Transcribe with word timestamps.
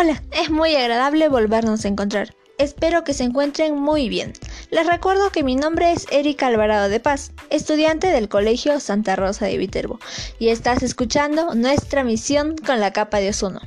Hola, 0.00 0.22
es 0.30 0.48
muy 0.48 0.76
agradable 0.76 1.28
volvernos 1.28 1.84
a 1.84 1.88
encontrar. 1.88 2.32
Espero 2.56 3.02
que 3.02 3.14
se 3.14 3.24
encuentren 3.24 3.74
muy 3.74 4.08
bien. 4.08 4.32
Les 4.70 4.86
recuerdo 4.86 5.32
que 5.32 5.42
mi 5.42 5.56
nombre 5.56 5.90
es 5.90 6.06
Erika 6.12 6.46
Alvarado 6.46 6.88
de 6.88 7.00
Paz, 7.00 7.32
estudiante 7.50 8.06
del 8.06 8.28
Colegio 8.28 8.78
Santa 8.78 9.16
Rosa 9.16 9.46
de 9.46 9.58
Viterbo, 9.58 9.98
y 10.38 10.50
estás 10.50 10.84
escuchando 10.84 11.52
nuestra 11.56 12.04
misión 12.04 12.54
con 12.64 12.78
la 12.78 12.92
capa 12.92 13.18
de 13.18 13.30
ozono. 13.30 13.60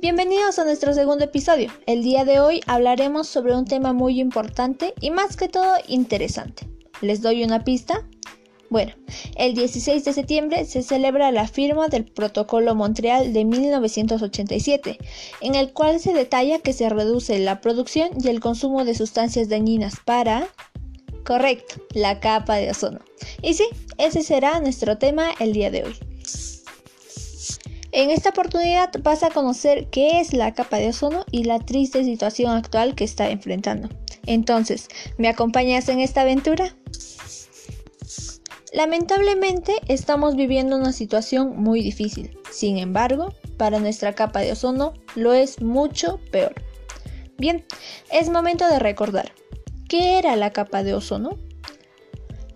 Bienvenidos 0.00 0.58
a 0.58 0.64
nuestro 0.64 0.94
segundo 0.94 1.26
episodio. 1.26 1.70
El 1.84 2.02
día 2.02 2.24
de 2.24 2.40
hoy 2.40 2.62
hablaremos 2.66 3.28
sobre 3.28 3.54
un 3.54 3.66
tema 3.66 3.92
muy 3.92 4.20
importante 4.20 4.94
y 5.02 5.10
más 5.10 5.36
que 5.36 5.48
todo 5.48 5.74
interesante. 5.86 6.66
¿Les 7.02 7.20
doy 7.20 7.44
una 7.44 7.62
pista? 7.62 8.06
Bueno, 8.76 8.92
el 9.36 9.54
16 9.54 10.04
de 10.04 10.12
septiembre 10.12 10.66
se 10.66 10.82
celebra 10.82 11.32
la 11.32 11.48
firma 11.48 11.88
del 11.88 12.04
Protocolo 12.04 12.74
Montreal 12.74 13.32
de 13.32 13.46
1987, 13.46 14.98
en 15.40 15.54
el 15.54 15.72
cual 15.72 15.98
se 15.98 16.12
detalla 16.12 16.58
que 16.58 16.74
se 16.74 16.90
reduce 16.90 17.38
la 17.38 17.62
producción 17.62 18.10
y 18.22 18.28
el 18.28 18.40
consumo 18.40 18.84
de 18.84 18.94
sustancias 18.94 19.48
dañinas 19.48 19.94
para... 20.04 20.48
Correcto, 21.24 21.76
la 21.94 22.20
capa 22.20 22.56
de 22.56 22.70
ozono. 22.70 23.00
Y 23.40 23.54
sí, 23.54 23.64
ese 23.96 24.22
será 24.22 24.60
nuestro 24.60 24.98
tema 24.98 25.30
el 25.40 25.54
día 25.54 25.70
de 25.70 25.84
hoy. 25.84 25.96
En 27.92 28.10
esta 28.10 28.28
oportunidad 28.28 28.90
vas 29.02 29.22
a 29.22 29.30
conocer 29.30 29.88
qué 29.88 30.20
es 30.20 30.34
la 30.34 30.52
capa 30.52 30.76
de 30.76 30.90
ozono 30.90 31.24
y 31.30 31.44
la 31.44 31.60
triste 31.60 32.04
situación 32.04 32.54
actual 32.54 32.94
que 32.94 33.04
está 33.04 33.30
enfrentando. 33.30 33.88
Entonces, 34.26 34.88
¿me 35.16 35.28
acompañas 35.28 35.88
en 35.88 36.00
esta 36.00 36.20
aventura? 36.20 36.76
Lamentablemente 38.76 39.76
estamos 39.88 40.36
viviendo 40.36 40.76
una 40.76 40.92
situación 40.92 41.56
muy 41.56 41.80
difícil. 41.80 42.38
Sin 42.52 42.76
embargo, 42.76 43.32
para 43.56 43.80
nuestra 43.80 44.14
capa 44.14 44.40
de 44.40 44.52
ozono 44.52 44.92
lo 45.14 45.32
es 45.32 45.62
mucho 45.62 46.20
peor. 46.30 46.52
Bien, 47.38 47.64
es 48.12 48.28
momento 48.28 48.68
de 48.68 48.78
recordar. 48.78 49.32
¿Qué 49.88 50.18
era 50.18 50.36
la 50.36 50.52
capa 50.52 50.82
de 50.82 50.92
ozono? 50.92 51.38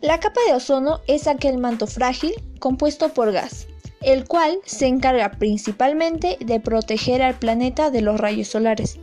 La 0.03 0.21
capa 0.21 0.43
de 0.47 0.53
ozono 0.53 1.01
es 1.07 1.27
aquel 1.27 1.57
manto 1.57 1.87
frágil 1.87 2.35
compuesto 2.59 3.15
por 3.15 3.33
gas, 3.33 3.67
el 4.03 4.29
cual 4.29 4.59
se 4.67 4.89
encarga 4.89 5.31
principalmente 5.31 6.37
de 6.39 6.61
proteger 6.61 7.23
al 7.23 7.39
planeta 7.39 7.91
de 7.91 8.03
los 8.03 8.21
rayos 8.21 8.49
solares, 8.49 8.99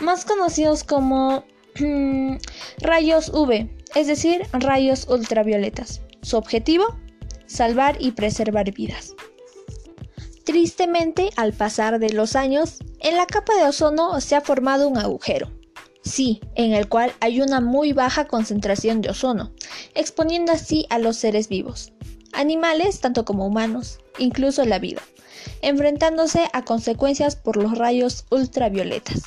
más 0.00 0.24
conocidos 0.24 0.82
como 0.82 1.44
rayos 2.78 3.28
UV, 3.28 3.68
es 3.94 4.08
decir, 4.08 4.42
rayos 4.52 5.06
ultravioletas. 5.08 6.00
Su 6.22 6.36
objetivo, 6.36 6.98
salvar 7.46 7.96
y 8.00 8.12
preservar 8.12 8.72
vidas. 8.72 9.14
Tristemente, 10.44 11.30
al 11.36 11.52
pasar 11.52 11.98
de 11.98 12.10
los 12.10 12.34
años, 12.34 12.78
en 13.00 13.16
la 13.16 13.26
capa 13.26 13.54
de 13.56 13.64
ozono 13.64 14.20
se 14.20 14.34
ha 14.34 14.40
formado 14.40 14.88
un 14.88 14.96
agujero. 14.96 15.52
Sí, 16.02 16.40
en 16.54 16.72
el 16.72 16.88
cual 16.88 17.12
hay 17.20 17.42
una 17.42 17.60
muy 17.60 17.92
baja 17.92 18.26
concentración 18.26 19.02
de 19.02 19.10
ozono, 19.10 19.52
exponiendo 19.94 20.52
así 20.52 20.86
a 20.88 20.98
los 20.98 21.16
seres 21.16 21.48
vivos, 21.48 21.92
animales 22.32 23.00
tanto 23.00 23.26
como 23.26 23.46
humanos, 23.46 23.98
incluso 24.18 24.64
la 24.64 24.78
vida, 24.78 25.02
enfrentándose 25.60 26.48
a 26.54 26.64
consecuencias 26.64 27.36
por 27.36 27.56
los 27.56 27.76
rayos 27.76 28.24
ultravioletas. 28.30 29.22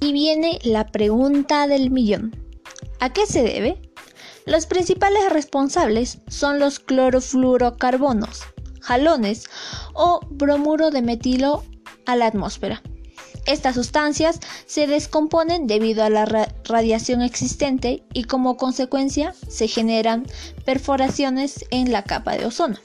Y 0.00 0.12
viene 0.12 0.58
la 0.62 0.86
pregunta 0.86 1.66
del 1.66 1.90
millón. 1.90 2.34
¿A 2.98 3.12
qué 3.12 3.26
se 3.26 3.42
debe? 3.42 3.85
Los 4.46 4.66
principales 4.66 5.28
responsables 5.28 6.18
son 6.28 6.60
los 6.60 6.78
clorofluorocarbonos, 6.78 8.44
jalones 8.80 9.44
o 9.92 10.20
bromuro 10.30 10.90
de 10.90 11.02
metilo 11.02 11.64
a 12.06 12.14
la 12.14 12.26
atmósfera. 12.26 12.80
Estas 13.46 13.74
sustancias 13.74 14.38
se 14.66 14.86
descomponen 14.86 15.66
debido 15.66 16.04
a 16.04 16.10
la 16.10 16.48
radiación 16.64 17.22
existente 17.22 18.04
y 18.12 18.24
como 18.24 18.56
consecuencia 18.56 19.34
se 19.48 19.66
generan 19.66 20.26
perforaciones 20.64 21.64
en 21.70 21.90
la 21.90 22.04
capa 22.04 22.36
de 22.36 22.46
ozono. 22.46 22.76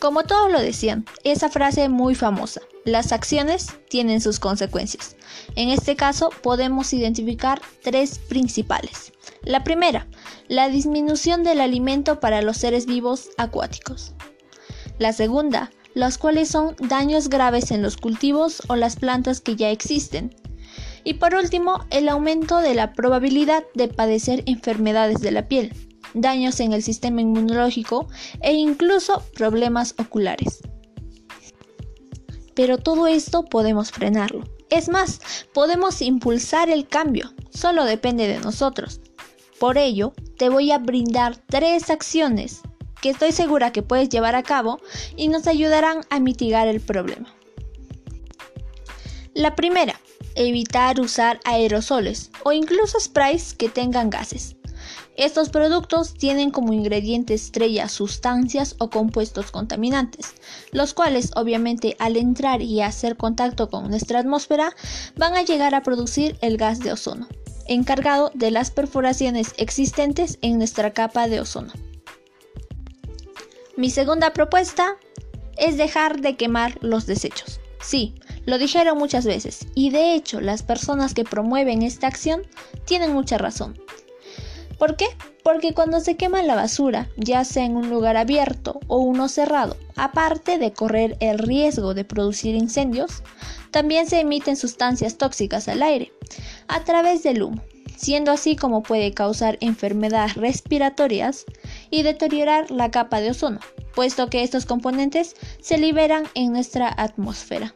Como 0.00 0.22
todos 0.24 0.50
lo 0.50 0.58
decían, 0.62 1.04
esa 1.24 1.50
frase 1.50 1.90
muy 1.90 2.14
famosa, 2.14 2.62
las 2.86 3.12
acciones 3.12 3.66
tienen 3.90 4.22
sus 4.22 4.40
consecuencias. 4.40 5.14
En 5.56 5.68
este 5.68 5.94
caso 5.94 6.30
podemos 6.42 6.94
identificar 6.94 7.60
tres 7.82 8.18
principales. 8.18 9.12
La 9.42 9.62
primera, 9.62 10.06
la 10.48 10.70
disminución 10.70 11.44
del 11.44 11.60
alimento 11.60 12.18
para 12.18 12.40
los 12.40 12.56
seres 12.56 12.86
vivos 12.86 13.28
acuáticos. 13.36 14.14
La 14.98 15.12
segunda, 15.12 15.70
los 15.92 16.16
cuales 16.16 16.48
son 16.48 16.76
daños 16.78 17.28
graves 17.28 17.70
en 17.70 17.82
los 17.82 17.98
cultivos 17.98 18.62
o 18.68 18.76
las 18.76 18.96
plantas 18.96 19.42
que 19.42 19.54
ya 19.54 19.68
existen. 19.68 20.34
Y 21.04 21.14
por 21.14 21.34
último, 21.34 21.84
el 21.90 22.08
aumento 22.08 22.60
de 22.60 22.74
la 22.74 22.94
probabilidad 22.94 23.64
de 23.74 23.88
padecer 23.88 24.44
enfermedades 24.46 25.20
de 25.20 25.30
la 25.30 25.46
piel, 25.46 25.89
daños 26.14 26.60
en 26.60 26.72
el 26.72 26.82
sistema 26.82 27.20
inmunológico 27.20 28.08
e 28.40 28.52
incluso 28.52 29.22
problemas 29.34 29.94
oculares. 29.98 30.60
Pero 32.54 32.78
todo 32.78 33.06
esto 33.06 33.44
podemos 33.44 33.90
frenarlo. 33.90 34.44
Es 34.70 34.88
más, 34.88 35.20
podemos 35.52 36.00
impulsar 36.02 36.70
el 36.70 36.86
cambio, 36.86 37.32
solo 37.50 37.84
depende 37.84 38.28
de 38.28 38.38
nosotros. 38.38 39.00
Por 39.58 39.78
ello, 39.78 40.12
te 40.36 40.48
voy 40.48 40.70
a 40.70 40.78
brindar 40.78 41.36
tres 41.48 41.90
acciones 41.90 42.60
que 43.00 43.10
estoy 43.10 43.32
segura 43.32 43.72
que 43.72 43.82
puedes 43.82 44.08
llevar 44.08 44.34
a 44.34 44.42
cabo 44.42 44.80
y 45.16 45.28
nos 45.28 45.46
ayudarán 45.46 46.00
a 46.10 46.20
mitigar 46.20 46.68
el 46.68 46.80
problema. 46.80 47.34
La 49.34 49.54
primera, 49.54 50.00
evitar 50.34 51.00
usar 51.00 51.40
aerosoles 51.44 52.30
o 52.44 52.52
incluso 52.52 52.98
sprays 53.00 53.54
que 53.54 53.68
tengan 53.68 54.10
gases. 54.10 54.56
Estos 55.20 55.50
productos 55.50 56.14
tienen 56.14 56.50
como 56.50 56.72
ingrediente 56.72 57.34
estrella 57.34 57.90
sustancias 57.90 58.74
o 58.78 58.88
compuestos 58.88 59.50
contaminantes, 59.50 60.32
los 60.72 60.94
cuales 60.94 61.32
obviamente 61.36 61.94
al 61.98 62.16
entrar 62.16 62.62
y 62.62 62.80
hacer 62.80 63.18
contacto 63.18 63.68
con 63.68 63.90
nuestra 63.90 64.20
atmósfera 64.20 64.74
van 65.16 65.36
a 65.36 65.42
llegar 65.42 65.74
a 65.74 65.82
producir 65.82 66.38
el 66.40 66.56
gas 66.56 66.78
de 66.78 66.92
ozono, 66.92 67.28
encargado 67.66 68.30
de 68.32 68.50
las 68.50 68.70
perforaciones 68.70 69.52
existentes 69.58 70.38
en 70.40 70.56
nuestra 70.56 70.94
capa 70.94 71.28
de 71.28 71.40
ozono. 71.40 71.74
Mi 73.76 73.90
segunda 73.90 74.32
propuesta 74.32 74.96
es 75.58 75.76
dejar 75.76 76.22
de 76.22 76.38
quemar 76.38 76.78
los 76.80 77.04
desechos. 77.04 77.60
Sí, 77.82 78.14
lo 78.46 78.56
dijeron 78.56 78.96
muchas 78.96 79.26
veces 79.26 79.66
y 79.74 79.90
de 79.90 80.14
hecho 80.14 80.40
las 80.40 80.62
personas 80.62 81.12
que 81.12 81.24
promueven 81.24 81.82
esta 81.82 82.06
acción 82.06 82.40
tienen 82.86 83.12
mucha 83.12 83.36
razón. 83.36 83.78
¿Por 84.80 84.96
qué? 84.96 85.08
Porque 85.44 85.74
cuando 85.74 86.00
se 86.00 86.16
quema 86.16 86.42
la 86.42 86.54
basura, 86.54 87.10
ya 87.18 87.44
sea 87.44 87.66
en 87.66 87.76
un 87.76 87.90
lugar 87.90 88.16
abierto 88.16 88.80
o 88.86 88.96
uno 88.96 89.28
cerrado, 89.28 89.76
aparte 89.94 90.56
de 90.56 90.72
correr 90.72 91.18
el 91.20 91.38
riesgo 91.38 91.92
de 91.92 92.06
producir 92.06 92.54
incendios, 92.54 93.22
también 93.72 94.06
se 94.06 94.20
emiten 94.20 94.56
sustancias 94.56 95.18
tóxicas 95.18 95.68
al 95.68 95.82
aire 95.82 96.12
a 96.66 96.82
través 96.82 97.22
del 97.22 97.42
humo, 97.42 97.62
siendo 97.98 98.32
así 98.32 98.56
como 98.56 98.82
puede 98.82 99.12
causar 99.12 99.58
enfermedades 99.60 100.36
respiratorias 100.36 101.44
y 101.90 102.02
deteriorar 102.02 102.70
la 102.70 102.90
capa 102.90 103.20
de 103.20 103.32
ozono, 103.32 103.60
puesto 103.94 104.30
que 104.30 104.42
estos 104.42 104.64
componentes 104.64 105.36
se 105.60 105.76
liberan 105.76 106.24
en 106.32 106.52
nuestra 106.52 106.90
atmósfera. 106.96 107.74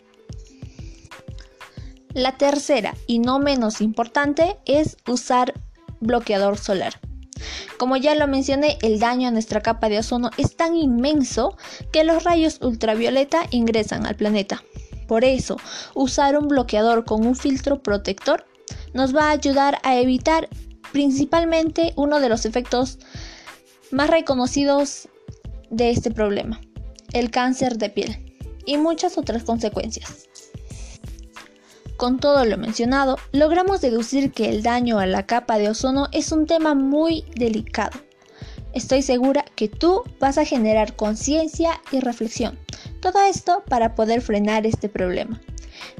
La 2.14 2.38
tercera 2.38 2.94
y 3.06 3.18
no 3.18 3.40
menos 3.40 3.82
importante 3.82 4.56
es 4.64 4.96
usar 5.06 5.52
bloqueador 6.04 6.58
solar. 6.58 6.94
Como 7.78 7.96
ya 7.96 8.14
lo 8.14 8.26
mencioné, 8.28 8.78
el 8.82 9.00
daño 9.00 9.28
a 9.28 9.30
nuestra 9.30 9.60
capa 9.60 9.88
de 9.88 9.98
ozono 9.98 10.30
es 10.38 10.56
tan 10.56 10.76
inmenso 10.76 11.56
que 11.92 12.04
los 12.04 12.24
rayos 12.24 12.58
ultravioleta 12.62 13.42
ingresan 13.50 14.06
al 14.06 14.16
planeta. 14.16 14.62
Por 15.08 15.24
eso, 15.24 15.58
usar 15.94 16.38
un 16.38 16.48
bloqueador 16.48 17.04
con 17.04 17.26
un 17.26 17.36
filtro 17.36 17.82
protector 17.82 18.46
nos 18.94 19.14
va 19.14 19.28
a 19.28 19.32
ayudar 19.32 19.80
a 19.82 19.98
evitar 19.98 20.48
principalmente 20.92 21.92
uno 21.96 22.20
de 22.20 22.28
los 22.28 22.46
efectos 22.46 22.98
más 23.90 24.08
reconocidos 24.08 25.08
de 25.70 25.90
este 25.90 26.10
problema, 26.10 26.60
el 27.12 27.30
cáncer 27.30 27.76
de 27.78 27.90
piel 27.90 28.36
y 28.64 28.76
muchas 28.78 29.18
otras 29.18 29.42
consecuencias. 29.42 30.28
Con 31.96 32.18
todo 32.18 32.44
lo 32.44 32.58
mencionado, 32.58 33.18
logramos 33.30 33.80
deducir 33.80 34.32
que 34.32 34.48
el 34.50 34.62
daño 34.62 34.98
a 34.98 35.06
la 35.06 35.26
capa 35.26 35.58
de 35.58 35.68
ozono 35.68 36.08
es 36.12 36.32
un 36.32 36.46
tema 36.46 36.74
muy 36.74 37.24
delicado. 37.36 38.00
Estoy 38.72 39.02
segura 39.02 39.44
que 39.54 39.68
tú 39.68 40.02
vas 40.18 40.36
a 40.36 40.44
generar 40.44 40.96
conciencia 40.96 41.80
y 41.92 42.00
reflexión. 42.00 42.58
Todo 43.00 43.22
esto 43.22 43.62
para 43.68 43.94
poder 43.94 44.20
frenar 44.20 44.66
este 44.66 44.88
problema. 44.88 45.40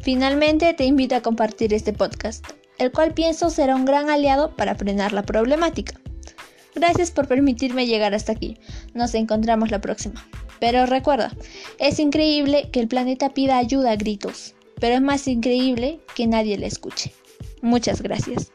Finalmente, 0.03 0.75
te 0.75 0.85
invito 0.85 1.15
a 1.15 1.23
compartir 1.23 1.73
este 1.73 1.93
podcast, 1.93 2.45
el 2.79 2.91
cual 2.91 3.15
pienso 3.15 3.49
será 3.51 3.77
un 3.77 3.85
gran 3.85 4.11
aliado 4.11 4.57
para 4.57 4.75
frenar 4.75 5.13
la 5.13 5.23
problemática. 5.23 6.01
Gracias 6.75 7.13
por 7.13 7.29
permitirme 7.29 7.87
llegar 7.87 8.15
hasta 8.15 8.33
aquí. 8.33 8.59
Nos 8.95 9.15
encontramos 9.15 9.71
la 9.71 9.81
próxima. 9.81 10.27
Pero 10.59 10.87
recuerda, 10.87 11.33
es 11.79 12.01
increíble 12.01 12.71
que 12.73 12.81
el 12.81 12.89
planeta 12.89 13.31
pida 13.31 13.59
ayuda 13.59 13.93
a 13.93 13.97
gritos 13.97 14.57
pero 14.81 14.97
es 14.97 15.03
más 15.03 15.27
increíble 15.29 16.01
que 16.15 16.27
nadie 16.27 16.59
la 16.59 16.67
escuche. 16.67 17.13
Muchas 17.63 18.03
gracias. 18.03 18.53